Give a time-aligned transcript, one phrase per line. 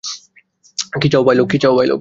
[1.01, 1.47] কী চাও, ভাইলোগ?